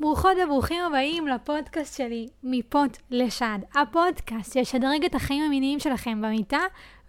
[0.00, 3.58] ברוכות וברוכים הבאים לפודקאסט שלי, מפות לשד.
[3.74, 6.60] הפודקאסט שישדרג את החיים המיניים שלכם במיטה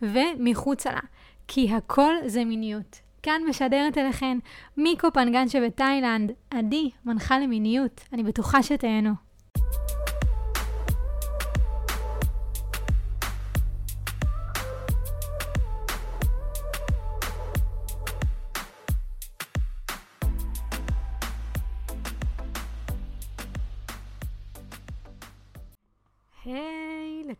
[0.01, 0.99] ומחוצה לה.
[1.47, 2.99] כי הכל זה מיניות.
[3.23, 4.37] כאן משדרת אליכן
[4.77, 8.01] מיקו פנגן שבתאילנד, עדי, מנחה למיניות.
[8.13, 9.28] אני בטוחה שתהנו.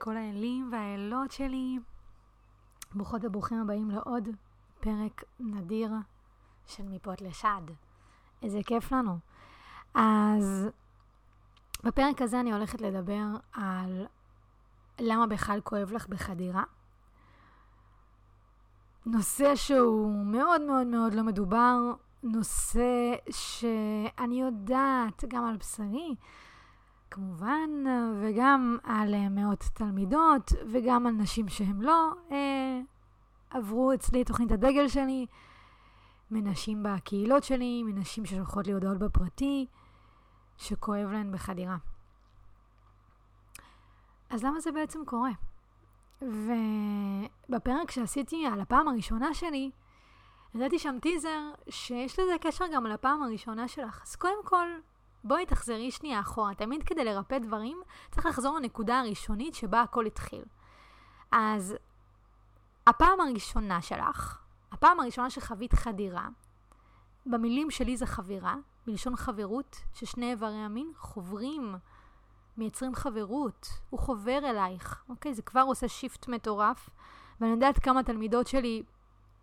[0.10, 1.80] לכל האלים והאלות שלי.
[2.96, 4.30] ברוכות וברוכים הבאים לעוד
[4.80, 5.92] פרק נדיר
[6.68, 7.62] של מפות לשד.
[8.42, 9.18] איזה כיף לנו.
[9.94, 10.68] אז
[11.84, 13.24] בפרק הזה אני הולכת לדבר
[13.54, 14.06] על
[15.00, 16.64] למה בכלל כואב לך בחדירה.
[19.06, 21.76] נושא שהוא מאוד מאוד מאוד לא מדובר,
[22.24, 26.16] נושא שאני יודעת גם על בשרי,
[27.12, 27.70] כמובן,
[28.22, 32.80] וגם על אה, מאות תלמידות, וגם על נשים שהן לא אה,
[33.50, 35.26] עברו אצלי תוכנית הדגל שלי,
[36.32, 39.66] מנשים בקהילות שלי, מנשים ששולחות לי הודעות בפרטי,
[40.58, 41.78] שכואב להן בחדירה.
[44.30, 45.32] אז למה זה בעצם קורה?
[46.22, 49.72] ובפרק שעשיתי על הפעם הראשונה שלי,
[50.54, 54.02] נתתי שם טיזר שיש לזה קשר גם על הפעם הראשונה שלך.
[54.04, 54.68] אז קודם כל,
[55.24, 56.56] בואי תחזרי שנייה אחורה.
[56.56, 57.82] תמיד כדי לרפא דברים,
[58.12, 60.44] צריך לחזור לנקודה הראשונית שבה הכל התחיל.
[61.32, 61.76] אז
[62.88, 66.28] הפעם הראשונה שלך, הפעם הראשונה שחווית חדירה,
[67.26, 68.56] במילים שלי זה חבירה,
[68.88, 71.76] בלשון חברות, ששני איברי המין חוברים,
[72.58, 75.34] מייצרים חברות, הוא חובר אלייך, אוקיי?
[75.34, 76.90] זה כבר עושה shift מטורף,
[77.42, 78.84] ואני יודעת כמה תלמידות שלי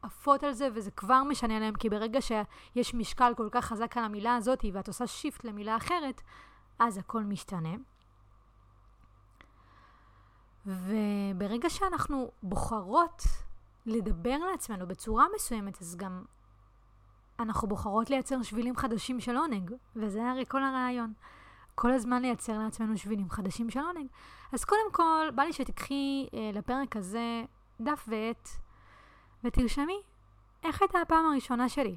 [0.02, 4.04] עפות על זה, וזה כבר משנה להם, כי ברגע שיש משקל כל כך חזק על
[4.04, 6.22] המילה הזאת, ואת עושה shift למילה אחרת,
[6.78, 7.74] אז הכל משתנה.
[10.66, 13.22] וברגע שאנחנו בוחרות
[13.86, 16.24] לדבר לעצמנו בצורה מסוימת, אז גם
[17.40, 21.12] אנחנו בוחרות לייצר שבילים חדשים של עונג, וזה הרי כל הרעיון.
[21.74, 24.06] כל הזמן לייצר לעצמנו שבילים חדשים של עונג.
[24.52, 27.42] אז קודם כל, בא לי שתיקחי אה, לפרק הזה
[27.80, 28.48] דף ועט,
[29.46, 30.00] ותרשמי
[30.62, 31.96] איך הייתה הפעם הראשונה שלי.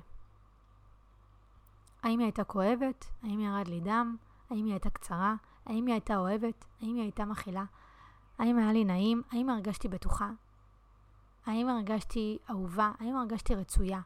[2.04, 3.06] האם היא הייתה כואבת?
[3.24, 4.16] האם ירד לי דם?
[4.50, 5.36] האם היא הייתה קצרה?
[5.66, 6.66] האם היא הייתה אוהבת?
[6.82, 7.64] האם היא הייתה מכילה?
[8.38, 9.22] האם היה לי נעים?
[9.32, 10.30] האם הרגשתי בטוחה?
[11.46, 12.92] האם הרגשתי אהובה?
[13.00, 14.00] האם הרגשתי רצויה?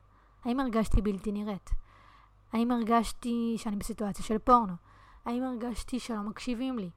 [0.45, 1.69] האם הרגשתי בלתי נראית?
[2.53, 4.73] האם הרגשתי שאני בסיטואציה של פורנו?
[5.25, 6.89] האם הרגשתי שלא מקשיבים לי?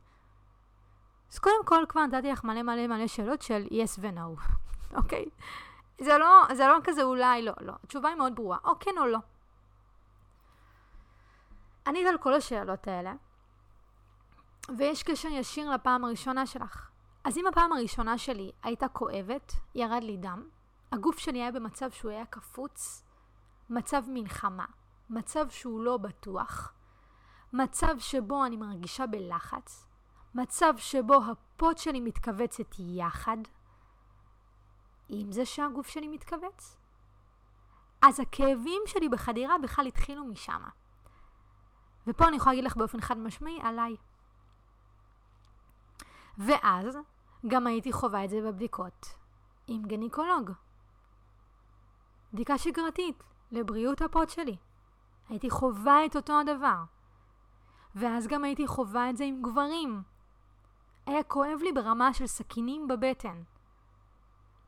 [1.33, 4.21] אז קודם כל כבר נתתי לך מלא מלא מלא שאלות של yes ו-no,
[4.97, 5.25] אוקיי?
[5.25, 5.43] okay?
[6.01, 7.73] זה לא, זה לא כזה אולי לא, לא.
[7.85, 9.19] התשובה היא מאוד ברורה, או כן או לא.
[11.87, 13.15] ענית על כל השאלות האלה,
[14.77, 16.91] ויש קשר ישיר לפעם הראשונה שלך.
[17.25, 20.49] אז אם הפעם הראשונה שלי הייתה כואבת, ירד לי דם,
[20.93, 23.05] הגוף שלי היה במצב שהוא היה קפוץ,
[23.71, 24.65] מצב מלחמה,
[25.11, 26.73] מצב שהוא לא בטוח,
[27.53, 29.87] מצב שבו אני מרגישה בלחץ,
[30.35, 33.37] מצב שבו הפוט שלי מתכווצת יחד,
[35.09, 36.77] עם זה שהגוף שלי מתכווץ.
[38.03, 40.63] אז הכאבים שלי בחדירה בכלל התחילו משם.
[42.07, 43.97] ופה אני יכולה להגיד לך באופן חד משמעי עליי.
[46.39, 46.99] ואז
[47.47, 49.07] גם הייתי חווה את זה בבדיקות
[49.67, 50.51] עם גניקולוג.
[52.33, 54.57] בדיקה שגרתית לבריאות הפוד שלי.
[55.29, 56.83] הייתי חווה את אותו הדבר.
[57.95, 60.03] ואז גם הייתי חווה את זה עם גברים.
[61.07, 63.43] היה כואב לי ברמה של סכינים בבטן.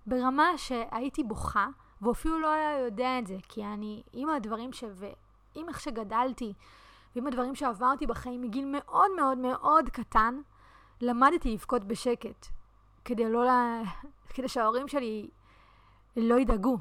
[0.08, 1.66] ברמה שהייתי בוכה,
[2.00, 4.84] והוא אפילו לא היה יודע את זה, כי אני, עם הדברים ש...
[4.94, 6.52] ועם איך שגדלתי,
[7.16, 10.40] ועם הדברים שעברתי בחיים מגיל מאוד מאוד מאוד קטן,
[11.00, 12.46] למדתי לבכות בשקט,
[13.04, 13.82] כדי לא לה...
[14.34, 15.30] כדי שההורים שלי
[16.16, 16.78] לא ידאגו,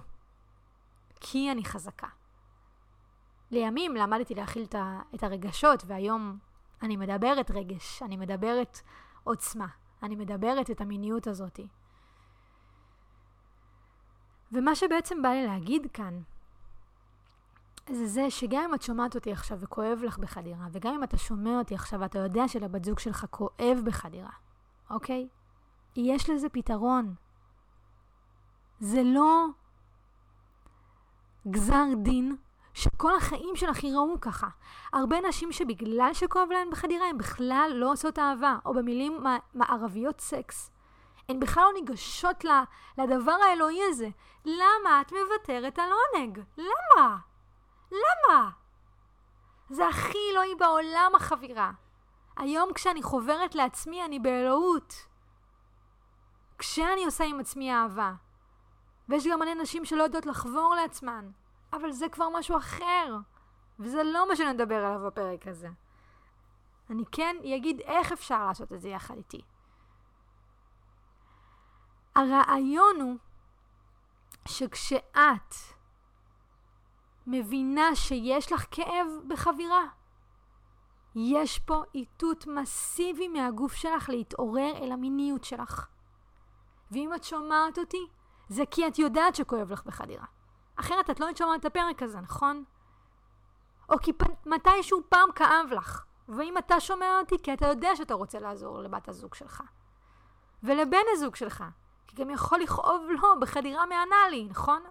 [1.20, 2.08] כי אני חזקה.
[3.52, 4.66] לימים למדתי להכיל
[5.16, 6.38] את הרגשות, והיום
[6.82, 8.82] אני מדברת רגש, אני מדברת
[9.24, 9.68] עוצמה,
[10.04, 11.68] אני מדברת את המיניות הזאתי.
[14.52, 16.22] ומה שבעצם בא לי להגיד כאן,
[17.90, 21.60] זה זה שגם אם את שומעת אותי עכשיו וכואב לך בחדירה, וגם אם אתה שומע
[21.60, 24.32] אותי עכשיו ואתה יודע שלבת זוג שלך כואב בחדירה,
[24.90, 25.28] אוקיי?
[25.96, 27.16] יש לזה פתרון.
[28.80, 29.46] זה לא
[31.48, 32.36] גזר דין
[32.74, 34.48] שכל החיים שלך ייראו ככה.
[34.94, 39.24] הרבה נשים שבגלל שכואב להן בחדירה, הן בכלל לא עושות אהבה, או במילים
[39.54, 40.72] מערביות סקס.
[41.30, 42.46] הן בכלל לא ניגשות
[42.98, 44.10] לדבר האלוהי הזה.
[44.46, 46.40] למה את מוותרת על עונג?
[46.58, 47.18] למה?
[47.92, 48.50] למה?
[49.70, 51.72] זה הכי אלוהי בעולם החבירה.
[52.38, 55.06] היום כשאני חוברת לעצמי אני באלוהות.
[56.58, 58.14] כשאני עושה עם עצמי אהבה.
[59.10, 61.30] ויש גם מלא נשים שלא יודעות לחבור לעצמן,
[61.74, 63.18] אבל זה כבר משהו אחר,
[63.80, 65.70] וזה לא מה שנדבר עליו בפרק הזה.
[66.90, 69.42] אני כן אגיד איך אפשר לעשות את זה יחד איתי.
[72.18, 73.16] הרעיון הוא
[74.48, 75.54] שכשאת
[77.28, 79.84] מבינה שיש לך כאב בחבירה,
[81.16, 85.88] יש פה איתות מסיבי מהגוף שלך להתעורר אל המיניות שלך.
[86.92, 88.08] ואם את שומעת אותי,
[88.50, 90.26] זה כי את יודעת שכואב לך בחדירה.
[90.76, 92.64] אחרת את לא היית שומעת את הפרק הזה, נכון?
[93.90, 94.24] או כי פ...
[94.46, 96.04] מתישהו פעם כאב לך.
[96.30, 99.64] ואם אתה שומע אותי, כי אתה יודע שאתה רוצה לעזור לבת הזוג שלך.
[100.64, 101.64] ולבן הזוג שלך.
[102.08, 104.84] כי גם יכול לכאוב לו בחדירה מאנאלי, נכון?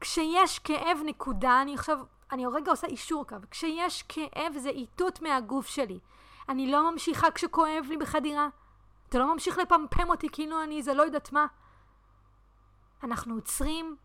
[0.00, 1.98] כשיש כאב נקודה, אני עכשיו,
[2.32, 5.98] אני רגע עושה אישור קו, כשיש כאב זה איתות מהגוף שלי.
[6.48, 8.48] אני לא ממשיכה כשכואב לי בחדירה.
[9.08, 11.46] אתה לא ממשיך לפמפם אותי כאילו אני זה לא יודעת מה.
[13.02, 13.96] אנחנו עוצרים.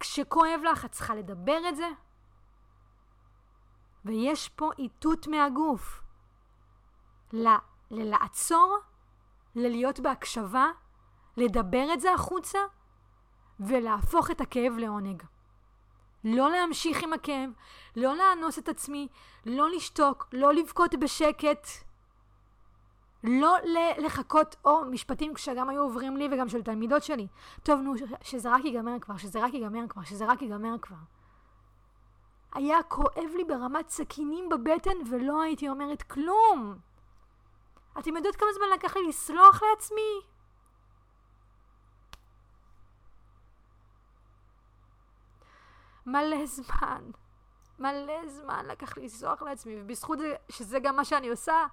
[0.00, 1.88] כשכואב לך את צריכה לדבר את זה.
[4.04, 6.02] ויש פה איתות מהגוף.
[7.32, 7.48] ל-
[7.90, 8.78] ללעצור,
[9.56, 10.66] ללהיות בהקשבה,
[11.36, 12.58] לדבר את זה החוצה,
[13.60, 15.22] ולהפוך את הכאב לעונג.
[16.24, 17.50] לא להמשיך עם הכאב,
[17.96, 19.08] לא לאנוס את עצמי,
[19.46, 21.66] לא לשתוק, לא לבכות בשקט.
[23.24, 23.56] לא
[23.98, 27.26] לחכות, או משפטים שגם היו עוברים לי וגם של תלמידות שלי.
[27.62, 30.96] טוב, נו, שזה רק ייגמר כבר, שזה רק ייגמר כבר, שזה רק ייגמר כבר.
[32.52, 36.78] היה כואב לי ברמת סכינים בבטן ולא הייתי אומרת כלום.
[37.98, 40.20] אתם יודעות כמה זמן לקח לי לסלוח לעצמי?
[46.06, 47.10] מלא זמן.
[47.78, 51.66] מלא זמן לקח לי לסלוח לעצמי, ובזכות זה, שזה גם מה שאני עושה,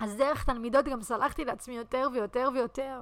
[0.00, 3.00] אז דרך תלמידות גם סלחתי לעצמי יותר ויותר ויותר.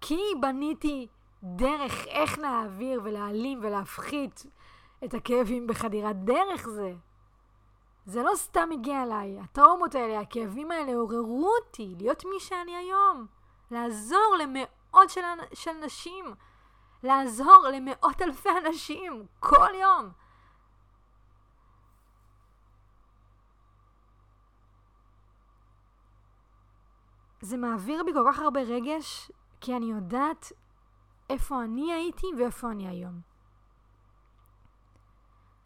[0.00, 1.08] כי בניתי
[1.42, 4.46] דרך איך להעביר ולהעלים ולהפחית
[5.04, 6.12] את הכאבים בחדירה.
[6.12, 6.92] דרך זה.
[8.06, 9.40] זה לא סתם הגיע אליי.
[9.40, 13.26] הטראומות האלה, הכאבים האלה עוררו אותי להיות מי שאני היום.
[13.70, 15.20] לעזור למאות של,
[15.54, 16.34] של נשים.
[17.02, 20.10] לעזור למאות אלפי אנשים כל יום.
[27.40, 29.30] זה מעביר בי כל כך הרבה רגש,
[29.60, 30.52] כי אני יודעת
[31.30, 33.20] איפה אני הייתי ואיפה אני היום.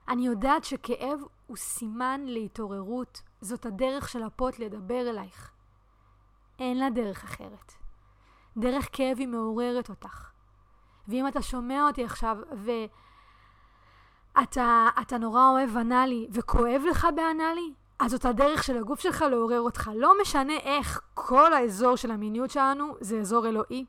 [0.08, 5.50] אני יודעת שכאב הוא סימן להתעוררות, זאת הדרך של הפוט לדבר אלייך.
[6.58, 7.72] אין לה דרך אחרת.
[8.56, 10.30] דרך כאב היא מעוררת אותך.
[11.08, 12.36] ואם אתה שומע אותי עכשיו
[14.34, 19.90] ואתה נורא אוהב אנאלי וכואב לך באנאלי, אז זאת הדרך של הגוף שלך לעורר אותך.
[19.94, 23.84] לא משנה איך, כל האזור של המיניות שלנו זה אזור אלוהי.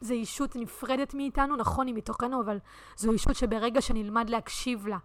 [0.00, 2.58] זה אישות נפרדת מאיתנו, נכון, היא מתוכנו, אבל
[2.96, 4.98] זו אישות שברגע שנלמד להקשיב לה,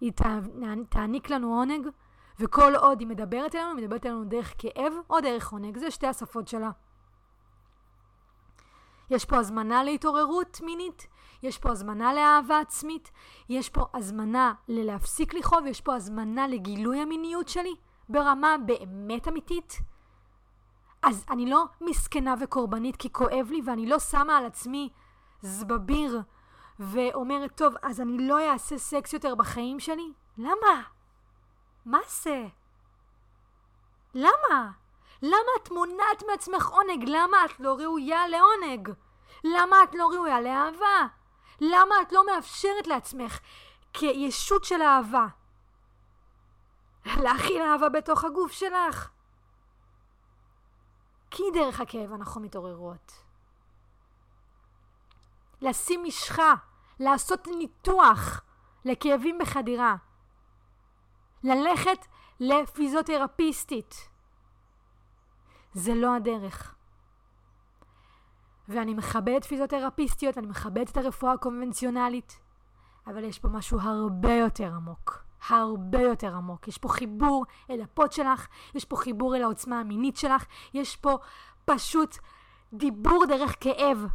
[0.00, 0.12] היא
[0.88, 1.88] תעניק לנו עונג,
[2.40, 5.78] וכל עוד היא מדברת אלינו, היא מדברת אלינו דרך כאב או דרך עונג.
[5.78, 6.70] זה שתי השפות שלה.
[9.10, 11.06] יש פה הזמנה להתעוררות מינית,
[11.42, 13.10] יש פה הזמנה לאהבה עצמית,
[13.48, 17.74] יש פה הזמנה ללהפסיק לכאוב, יש פה הזמנה לגילוי המיניות שלי
[18.08, 19.78] ברמה באמת אמיתית.
[21.02, 24.88] אז אני לא מסכנה וקורבנית כי כואב לי ואני לא שמה על עצמי
[25.42, 26.20] זבביר
[26.78, 30.12] ואומרת, טוב, אז אני לא אעשה סקס יותר בחיים שלי?
[30.38, 30.82] למה?
[31.84, 32.46] מה זה?
[34.14, 34.70] למה?
[35.22, 37.04] למה את מונעת מעצמך עונג?
[37.08, 38.88] למה את לא ראויה לעונג?
[39.44, 41.06] למה את לא ראויה לאהבה?
[41.60, 43.38] למה את לא מאפשרת לעצמך
[43.92, 45.26] כישות של אהבה
[47.06, 49.10] להכיל אהבה בתוך הגוף שלך?
[51.30, 53.25] כי דרך הכאב אנחנו מתעוררות.
[55.66, 56.54] לשים משחה,
[57.00, 58.42] לעשות ניתוח
[58.84, 59.96] לכאבים בחדירה,
[61.44, 62.06] ללכת
[62.40, 64.08] לפיזיותרפיסטית.
[65.72, 66.74] זה לא הדרך.
[68.68, 72.40] ואני מכבדת פיזיותרפיסטיות, אני מכבדת את הרפואה הקונבנציונלית,
[73.06, 75.26] אבל יש פה משהו הרבה יותר עמוק.
[75.48, 76.68] הרבה יותר עמוק.
[76.68, 80.44] יש פה חיבור אל הפוט שלך, יש פה חיבור אל העוצמה המינית שלך,
[80.74, 81.18] יש פה
[81.64, 82.18] פשוט
[82.72, 84.06] דיבור דרך כאב.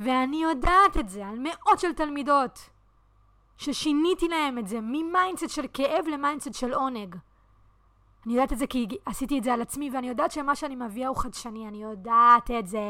[0.00, 2.70] ואני יודעת את זה על מאות של תלמידות,
[3.56, 7.16] ששיניתי להם את זה מ mindset של כאב ל mindset של עונג.
[8.26, 11.08] אני יודעת את זה כי עשיתי את זה על עצמי, ואני יודעת שמה שאני מביאה
[11.08, 12.80] הוא חדשני, אני יודעת את זה.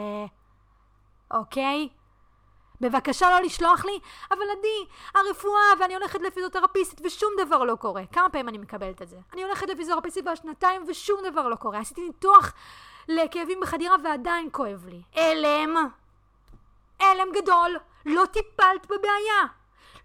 [1.31, 1.89] אוקיי?
[2.81, 3.99] בבקשה לא לשלוח לי,
[4.31, 8.07] אבל עדי, הרפואה, ואני הולכת לפיזיותרפיסטית ושום דבר לא קורה.
[8.13, 9.17] כמה פעמים אני מקבלת את זה?
[9.33, 11.79] אני הולכת לפיזיותרפיסטית כבר שנתיים ושום דבר לא קורה.
[11.79, 12.53] עשיתי ניתוח
[13.09, 15.03] לכאבים בחדירה ועדיין כואב לי.
[15.15, 15.91] הלם!
[17.01, 17.77] הלם גדול!
[18.07, 19.47] לא טיפלת בבעיה!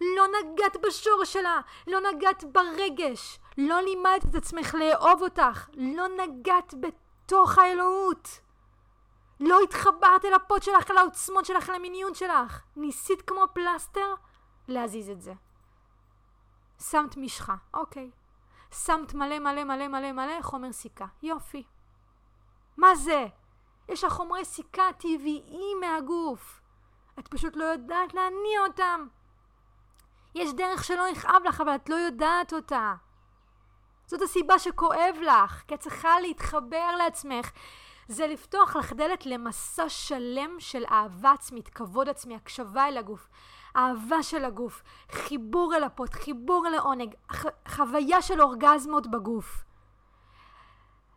[0.01, 1.59] לא נגעת בשור שלה!
[1.87, 3.39] לא נגעת ברגש!
[3.57, 5.69] לא לימדת את עצמך לאהוב אותך!
[5.73, 8.39] לא נגעת בתוך האלוהות!
[9.39, 12.61] לא התחברת אל הפות שלך, אל העוצמות שלך, אל המיניות שלך.
[12.75, 14.13] ניסית כמו פלסטר
[14.67, 15.33] להזיז את זה.
[16.79, 18.11] שמת משחה, אוקיי.
[18.71, 21.05] שמת מלא מלא מלא מלא מלא חומר סיכה.
[21.23, 21.63] יופי.
[22.77, 23.25] מה זה?
[23.89, 26.61] יש לך חומרי סיכה טבעיים מהגוף.
[27.19, 29.07] את פשוט לא יודעת להניע אותם.
[30.35, 32.93] יש דרך שלא יכאב לך, אבל את לא יודעת אותה.
[34.07, 37.51] זאת הסיבה שכואב לך, כי את צריכה להתחבר לעצמך.
[38.07, 43.27] זה לפתוח לך דלת למסע שלם של אהבה עצמית, כבוד עצמי, הקשבה אל הגוף,
[43.75, 47.15] אהבה של הגוף, חיבור אל הפות, חיבור לעונג,
[47.67, 49.63] חוויה של אורגזמות בגוף.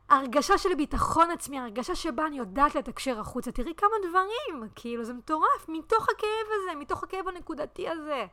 [0.08, 3.52] הרגשה של ביטחון עצמי, הרגשה שבה אני יודעת לתקשר החוצה.
[3.52, 8.26] תראי כמה דברים, כאילו זה מטורף, מתוך הכאב הזה, מתוך הכאב הנקודתי הזה.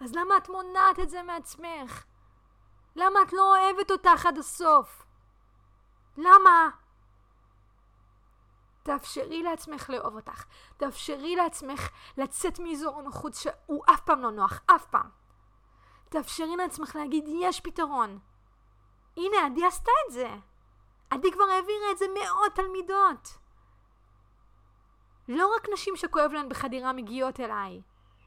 [0.00, 2.04] אז למה את מונעת את זה מעצמך?
[2.96, 5.04] למה את לא אוהבת אותך עד הסוף?
[6.16, 6.70] למה?
[8.82, 10.44] תאפשרי לעצמך לאהוב אותך.
[10.76, 15.10] תאפשרי לעצמך לצאת מאזור הנוחות שהוא אף פעם לא נוח, אף פעם.
[16.08, 18.18] תאפשרי לעצמך להגיד, יש פתרון.
[19.18, 20.28] הנה, עדי עשתה את זה.
[21.10, 23.38] עדי כבר העבירה את זה מאות תלמידות.
[25.28, 27.82] לא רק נשים שכואב להן בחדירה מגיעות אליי.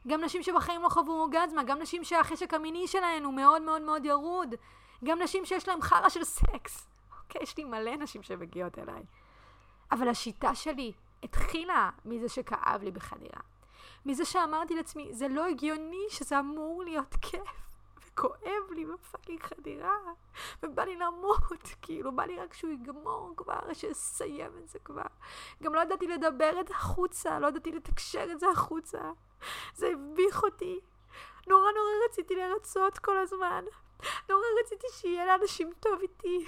[0.08, 4.06] גם נשים שבחיים לא חוו אורגזמה, גם נשים שהחשק המיני שלהן הוא מאוד מאוד מאוד
[4.06, 4.56] ירוד.
[5.04, 6.88] גם נשים שיש להן חרא של סקס.
[7.24, 9.04] אוקיי, יש לי מלא נשים שמגיעות אליי.
[9.92, 10.94] אבל השיטה שלי
[11.24, 13.42] התחילה מזה שכאב לי בחדירה.
[14.06, 17.71] מזה שאמרתי לעצמי, זה לא הגיוני שזה אמור להיות כיף.
[18.14, 19.98] וכואב לי בפאקינג חדירה,
[20.64, 25.02] ובא לי למות, כאילו, בא לי רק שהוא יגמור כבר, שיסיים את זה כבר.
[25.64, 29.02] גם לא ידעתי לדבר את זה החוצה, לא ידעתי לתקשר את זה החוצה.
[29.74, 30.80] זה הביך אותי.
[31.48, 33.66] נורא נורא רציתי לרצות כל הזמן.
[34.30, 36.46] נורא רציתי שיהיה לאנשים טוב איתי.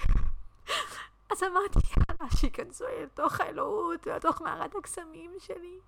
[1.32, 5.80] אז אמרתי, יאללה, שייכנסו לי לתוך האלוהות ולתוך מערת הקסמים שלי.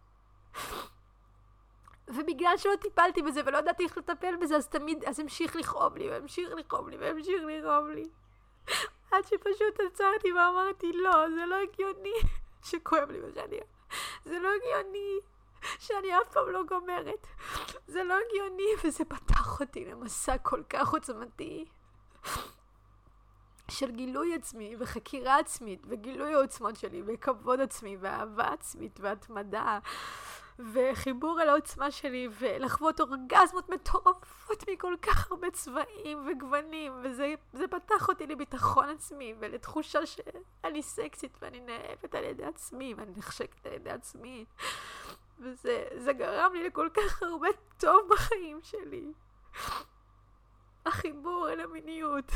[2.07, 6.09] ובגלל שלא טיפלתי בזה ולא ידעתי איך לטפל בזה, אז תמיד, אז המשיך לכאוב לי,
[6.09, 8.09] והמשיך לכאוב לי, והמשיך לכאוב לי.
[9.11, 12.13] עד שפשוט עצרתי ואמרתי, לא, זה לא הגיוני
[12.69, 13.63] שכואב לי בחדיה.
[14.25, 15.19] זה לא הגיוני
[15.79, 17.27] שאני אף פעם לא גומרת.
[17.87, 21.65] זה לא הגיוני, וזה פתח אותי למסע כל כך עוצמתי.
[23.71, 29.79] של גילוי עצמי וחקירה עצמית וגילוי העוצמות שלי וכבוד עצמי ואהבה עצמית והתמדה
[30.59, 38.27] וחיבור אל העוצמה שלי ולחוות אורגזמות מטורפות מכל כך הרבה צבעים וגוונים וזה פתח אותי
[38.27, 44.45] לביטחון עצמי ולתחושה שאני סקסית ואני נאהבת על ידי עצמי ואני נחשקת על ידי עצמי.
[45.39, 47.47] וזה גרם לי לכל כך הרבה
[47.77, 49.13] טוב בחיים שלי.
[50.85, 52.31] החיבור אל המיניות.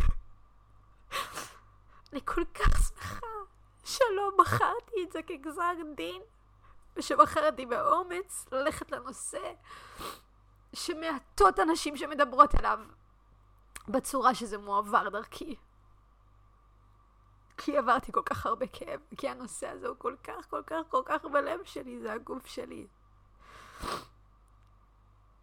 [2.11, 3.27] אני כל כך שמחה
[3.83, 6.21] שלא בחרתי את זה כגזר דין,
[6.95, 9.53] ושבחרתי באומץ ללכת לנושא
[10.73, 12.79] שמעטות אנשים שמדברות אליו
[13.87, 15.55] בצורה שזה מועבר דרכי.
[17.57, 21.01] כי עברתי כל כך הרבה כאב, כי הנושא הזה הוא כל כך, כל כך, כל
[21.05, 22.87] כך בלב שלי, זה הגוף שלי.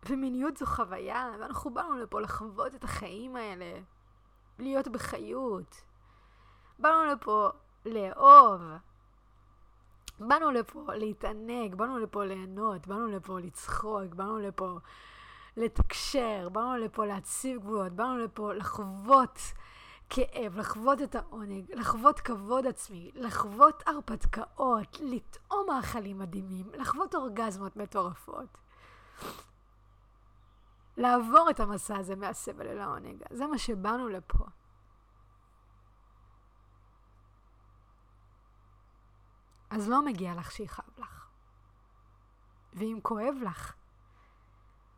[0.08, 3.80] ומיניות זו חוויה, ואנחנו באנו לפה לחוות את החיים האלה,
[4.58, 5.82] להיות בחיות.
[6.78, 7.50] באנו לפה
[7.84, 8.60] לאהוב.
[10.20, 14.78] באנו לפה להתענג, באנו לפה ליהנות, באנו לפה לצחוק, באנו לפה
[15.56, 19.38] לתקשר, באנו לפה להציב גבולות, באנו לפה לחוות
[20.10, 28.58] כאב, לחוות את העונג, לחוות כבוד עצמי, לחוות הרפתקאות, לטעום מאכלים מדהימים, לחוות אורגזמות מטורפות.
[30.96, 33.22] לעבור את המסע הזה מהסבל אל העונג.
[33.30, 34.44] זה מה שבאנו לפה.
[39.70, 41.26] אז לא מגיע לך שיכאב לך.
[42.74, 43.74] ואם כואב לך,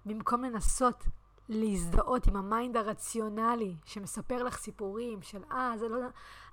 [0.07, 1.05] במקום לנסות
[1.49, 5.99] להזדהות עם ה mind הרציונלי שמספר לך סיפורים של אה, זה לא...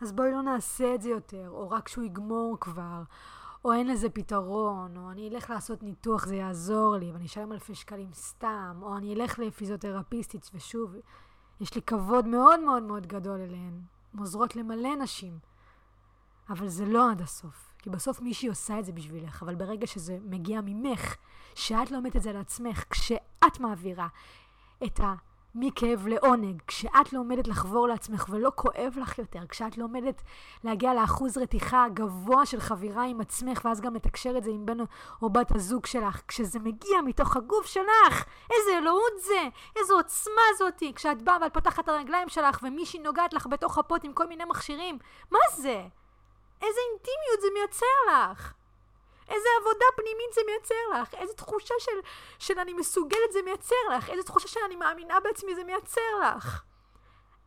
[0.02, 3.04] אז בואי לא נעשה את זה יותר, או רק שהוא יגמור כבר,
[3.66, 7.76] או אין לזה פתרון, או אני אלך לעשות ניתוח, זה יעזור לי, ואני אשלם אלפי
[7.76, 10.96] שקלים סתם, או אני אלך לפיזיותרפיסטית, ושוב,
[11.62, 13.82] יש לי כבוד מאוד מאוד מאוד גדול אליהן.
[14.14, 15.40] הן עוזרות למלא נשים.
[16.50, 17.75] אבל זה לא עד הסוף.
[17.86, 21.15] כי בסוף מישהי עושה את זה בשבילך, אבל ברגע שזה מגיע ממך,
[21.56, 24.08] שאת לומדת את זה על עצמך, כשאת מעבירה
[24.84, 25.13] את ה...
[25.56, 30.22] מכאב לעונג, כשאת לומדת לחבור לעצמך ולא כואב לך יותר, כשאת לומדת
[30.63, 34.77] להגיע לאחוז רתיחה גבוה של חבירה עם עצמך, ואז גם לתקשר את זה עם בן
[35.22, 40.94] או בת הזוג שלך, כשזה מגיע מתוך הגוף שלך, איזה אלוהות זה, איזו עוצמה זאתי,
[40.94, 44.44] כשאת באה ואת פותחת את הרגליים שלך ומישהי נוגעת לך בתוך הפוט עם כל מיני
[44.46, 44.98] מכשירים,
[45.32, 45.88] מה זה?
[46.62, 48.54] איזה אינטימיות זה מייצר לך.
[49.30, 51.92] איזה עבודה פנימית זה מייצר לך, איזה תחושה של,
[52.40, 56.64] של אני מסוגלת זה מייצר לך, איזה תחושה של אני מאמינה בעצמי זה מייצר לך.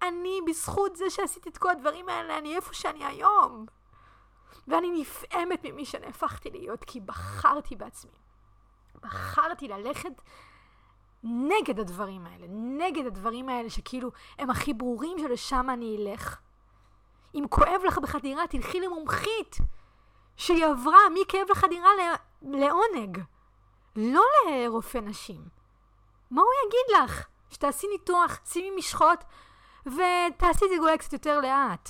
[0.03, 3.67] אני, בזכות זה שעשיתי את כל הדברים האלה, אני איפה שאני היום.
[4.69, 8.19] ואני נפעמת ממי שנהפכתי להיות, כי בחרתי בעצמי.
[9.03, 10.12] בחרתי ללכת
[11.23, 16.41] נגד הדברים האלה, נגד הדברים האלה שכאילו הם הכי ברורים שלשם אני אלך.
[17.35, 19.56] אם כואב לך בחדירה, תלכי למומחית.
[20.38, 21.88] שהיא עברה מכאב לחדירה
[22.42, 23.20] לעונג,
[23.97, 25.49] לא לרופא נשים.
[26.30, 27.26] מה הוא יגיד לך?
[27.50, 29.25] שתעשי ניתוח, שימי משחות
[29.87, 31.88] ותעשי את זה אולי קצת יותר לאט.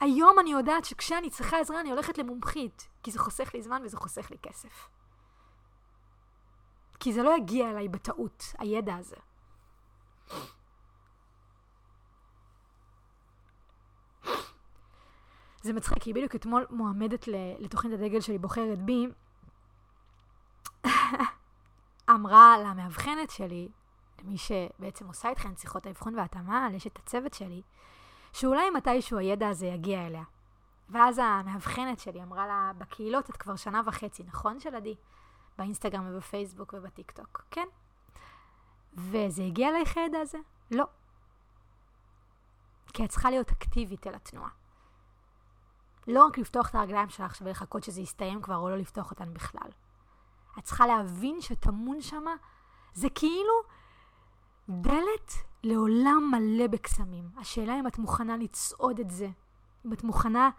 [0.00, 3.96] היום אני יודעת שכשאני צריכה עזרה אני הולכת למומחית, כי זה חוסך לי זמן וזה
[3.96, 4.88] חוסך לי כסף.
[7.00, 9.16] כי זה לא יגיע אליי בטעות, הידע הזה.
[15.62, 17.28] זה מצחיק, כי בדיוק אתמול מועמדת
[17.58, 19.06] לתוכנית הדגל שלי, בוחרת בי,
[22.10, 23.68] אמרה למאבחנת שלי,
[24.22, 27.62] למי שבעצם עושה איתכן שיחות האבחון והתאמה, על אשת הצוות שלי,
[28.32, 30.22] שאולי מתישהו הידע הזה יגיע אליה.
[30.88, 34.94] ואז המאבחנת שלי אמרה לה, בקהילות את כבר שנה וחצי, נכון שלדי?
[35.58, 37.66] באינסטגרם ובפייסבוק ובטיק טוק, כן?
[38.94, 40.38] וזה הגיע אלייך הידע הזה?
[40.70, 40.84] לא.
[42.96, 44.48] כי את צריכה להיות אקטיבית אל התנועה.
[46.06, 49.70] לא רק לפתוח את הרגליים שלך ולחכות שזה יסתיים כבר, או לא לפתוח אותן בכלל.
[50.58, 52.34] את צריכה להבין שטמון שמה
[52.94, 53.52] זה כאילו
[54.68, 57.28] דלת לעולם מלא בקסמים.
[57.36, 59.28] השאלה אם את מוכנה לצעוד את זה,
[59.86, 60.50] אם את מוכנה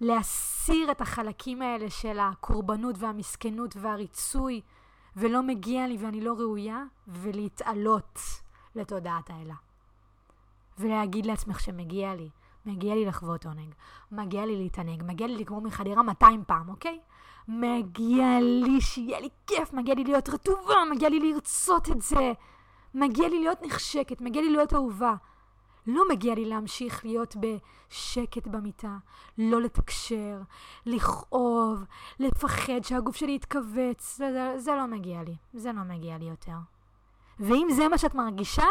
[0.00, 4.60] להסיר את החלקים האלה של הקורבנות והמסכנות והריצוי,
[5.16, 8.18] ולא מגיע לי ואני לא ראויה, ולהתעלות
[8.74, 9.54] לתודעת האלה.
[10.78, 12.28] ולהגיד לעצמך שמגיע לי,
[12.66, 13.74] מגיע לי לחוות עונג,
[14.12, 16.98] מגיע לי להתענג, מגיע לי לגמור מחדירה 200 פעם, אוקיי?
[17.48, 22.32] מגיע לי שיהיה לי כיף, מגיע לי להיות רטובה, מגיע לי לרצות את זה,
[22.94, 25.14] מגיע לי להיות נחשקת, מגיע לי להיות אהובה.
[25.86, 28.96] לא מגיע לי להמשיך להיות בשקט במיטה,
[29.38, 30.40] לא לתקשר,
[30.86, 31.84] לכאוב,
[32.18, 36.56] לפחד שהגוף שלי יתכווץ, זה, זה, זה לא מגיע לי, זה לא מגיע לי יותר.
[37.40, 38.66] ואם זה מה שאת מרגישה,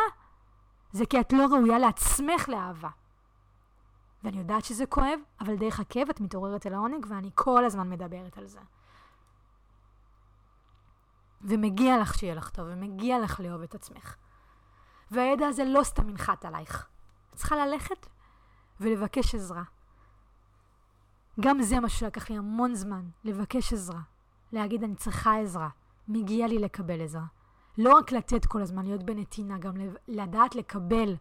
[0.94, 2.90] זה כי את לא ראויה לעצמך לאהבה.
[4.24, 8.38] ואני יודעת שזה כואב, אבל דרך הכאב את מתעוררת אל העונג, ואני כל הזמן מדברת
[8.38, 8.60] על זה.
[11.42, 14.16] ומגיע לך שיהיה לך טוב, ומגיע לך לאהוב את עצמך.
[15.12, 16.88] והידע הזה לא סתם ינחת עלייך.
[17.30, 18.08] את צריכה ללכת
[18.80, 19.64] ולבקש עזרה.
[21.40, 24.02] גם זה מה שלקח לי המון זמן, לבקש עזרה.
[24.52, 25.70] להגיד אני צריכה עזרה,
[26.08, 27.26] מגיע לי לקבל עזרה.
[27.78, 29.74] לא רק לתת כל הזמן, להיות בנתינה, גם
[30.08, 31.16] לדעת לקבל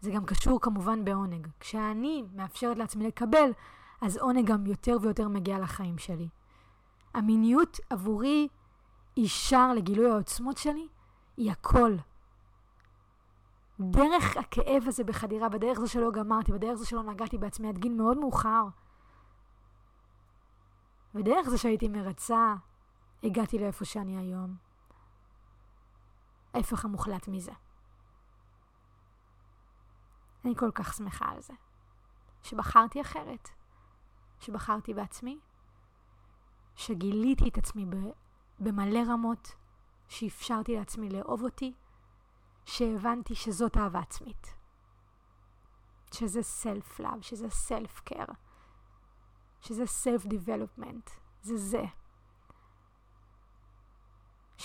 [0.00, 1.48] זה גם קשור כמובן בעונג.
[1.60, 3.50] כשאני מאפשרת לעצמי לקבל,
[4.00, 6.28] אז עונג גם יותר ויותר מגיע לחיים שלי.
[7.14, 8.48] המיניות עבורי
[9.16, 10.88] היא שער לגילוי העוצמות שלי,
[11.36, 11.96] היא הכל.
[13.80, 17.94] דרך הכאב הזה בחדירה, בדרך זו שלא גמרתי, בדרך זו שלא נגעתי בעצמי עד גיל
[17.94, 18.64] מאוד מאוחר,
[21.14, 22.54] ודרך זה שהייתי מרצה,
[23.22, 24.65] הגעתי לאיפה שאני היום.
[26.56, 27.52] ההפך המוחלט מזה.
[30.44, 31.54] אני כל כך שמחה על זה.
[32.42, 33.48] שבחרתי אחרת.
[34.40, 35.38] שבחרתי בעצמי.
[36.76, 37.86] שגיליתי את עצמי
[38.58, 39.54] במלא רמות.
[40.08, 41.74] שאפשרתי לעצמי לאהוב אותי.
[42.64, 44.54] שהבנתי שזאת אהבה עצמית.
[46.14, 48.24] שזה סלף לאב, שזה סלף קר.
[49.60, 51.10] שזה סלף דיבלופמנט.
[51.42, 51.84] זה זה.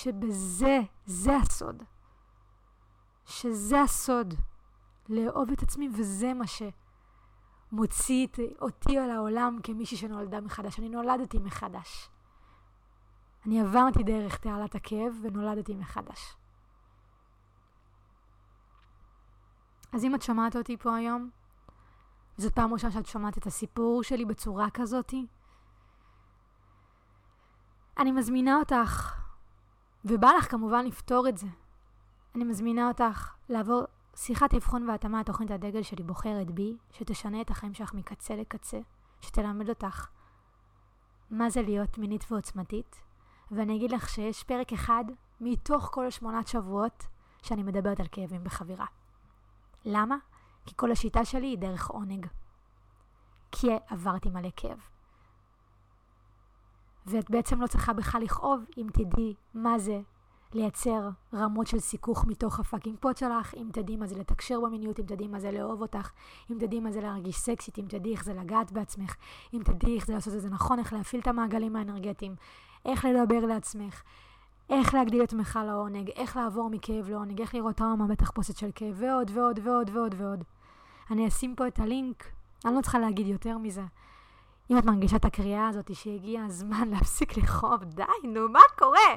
[0.03, 1.83] שבזה, זה הסוד.
[3.25, 4.33] שזה הסוד.
[5.09, 6.45] לאהוב את עצמי, וזה מה
[7.71, 8.27] שמוציא
[8.61, 10.79] אותי על העולם כמישהי שנולדה מחדש.
[10.79, 12.09] אני נולדתי מחדש.
[13.45, 16.35] אני עברתי דרך תעלת הכאב ונולדתי מחדש.
[19.93, 21.29] אז אם את שומעת אותי פה היום,
[22.37, 25.27] זאת פעם ראשונה שאת שומעת את הסיפור שלי בצורה כזאתי,
[27.97, 29.20] אני מזמינה אותך,
[30.05, 31.47] ובא לך כמובן לפתור את זה.
[32.35, 33.83] אני מזמינה אותך לעבור
[34.15, 38.79] שיחת אבחון והתאמה, תוכנית הדגל שלי בוחרת בי, שתשנה את החיים שלך מקצה לקצה,
[39.21, 40.07] שתלמד אותך
[41.29, 43.01] מה זה להיות מינית ועוצמתית,
[43.51, 45.05] ואני אגיד לך שיש פרק אחד
[45.41, 47.07] מתוך כל שמונת שבועות
[47.41, 48.85] שאני מדברת על כאבים בחבירה.
[49.85, 50.15] למה?
[50.65, 52.27] כי כל השיטה שלי היא דרך עונג.
[53.51, 54.79] כי עברתי מלא כאב.
[57.05, 60.01] ואת בעצם לא צריכה בכלל לכאוב אם תדעי מה זה
[60.53, 65.05] לייצר רמות של סיכוך מתוך הפאקינג פוט שלך, אם תדעי מה זה לתקשר במיניות, אם
[65.05, 66.11] תדעי מה זה לאהוב אותך,
[66.51, 69.15] אם תדעי מה זה להרגיש סקסית, אם תדעי איך זה לגעת בעצמך,
[69.53, 72.35] אם תדעי איך זה לעשות את זה נכון, איך להפעיל את המעגלים האנרגטיים,
[72.85, 74.01] איך לדבר לעצמך,
[74.69, 78.95] איך להגדיל את מיכל העונג, איך לעבור מכאב לעונג, איך לראות טראומה בתחפושת של כאב,
[78.97, 80.43] ועוד ועוד ועוד ועוד ועוד.
[81.11, 82.25] אני אשים פה את הלינק,
[82.65, 83.83] אני לא צריכה להגיד יותר מזה.
[84.71, 89.15] אם את מרגישה את הקריאה הזאת שהגיע הזמן להפסיק לכאוב, די, נו, מה קורה?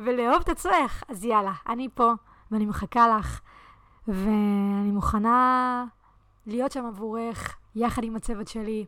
[0.00, 2.12] ולאהוב את עצמך, אז יאללה, אני פה,
[2.50, 3.40] ואני מחכה לך,
[4.08, 5.84] ואני מוכנה
[6.46, 8.86] להיות שם עבורך, יחד עם הצוות שלי,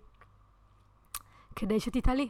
[1.56, 2.28] כדי שתתעלי.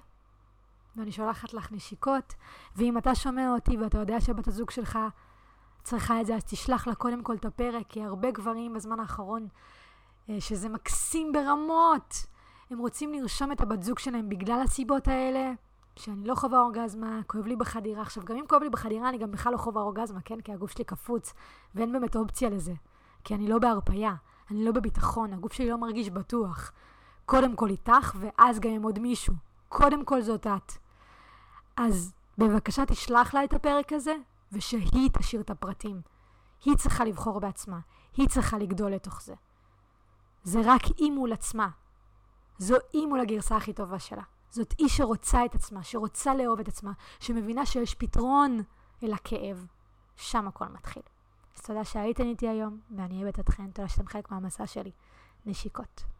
[0.96, 2.34] ואני שולחת לך נשיקות,
[2.76, 4.98] ואם אתה שומע אותי ואתה יודע שבת הזוג שלך
[5.82, 9.48] צריכה את זה, אז תשלח לה קודם כל את הפרק, כי הרבה גברים בזמן האחרון,
[10.30, 12.26] אה, שזה מקסים ברמות,
[12.74, 15.52] הם רוצים לרשום את הבת זוג שלהם בגלל הסיבות האלה,
[15.96, 18.02] שאני לא חווה אורגזמה, כואב לי בחדירה.
[18.02, 20.40] עכשיו, גם אם כואב לי בחדירה, אני גם בכלל לא חווה אורגזמה, כן?
[20.40, 21.32] כי הגוף שלי קפוץ,
[21.74, 22.72] ואין באמת אופציה לזה.
[23.24, 24.14] כי אני לא בהרפייה,
[24.50, 26.72] אני לא בביטחון, הגוף שלי לא מרגיש בטוח.
[27.26, 29.34] קודם כל איתך, ואז גם עם עוד מישהו.
[29.68, 30.72] קודם כל זאת את.
[31.76, 34.14] אז בבקשה תשלח לה את הפרק הזה,
[34.52, 36.00] ושהיא תשאיר את הפרטים.
[36.64, 37.78] היא צריכה לבחור בעצמה,
[38.16, 39.34] היא צריכה לגדול לתוך זה.
[40.44, 41.68] זה רק היא מול עצמה.
[42.58, 44.22] זו היא מול הגרסה הכי טובה שלה.
[44.50, 48.62] זאת היא שרוצה את עצמה, שרוצה לאהוב את עצמה, שמבינה שיש פתרון
[49.02, 49.66] אל הכאב.
[50.16, 51.02] שם הכל מתחיל.
[51.56, 53.70] אז תודה שהייתם איתי היום, ואני אוהבת אתכם.
[53.70, 54.90] תודה שאתם חלק מהמסע שלי.
[55.46, 56.13] נשיקות.